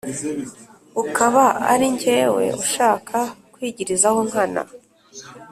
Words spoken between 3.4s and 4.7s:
kwigirizaho nkana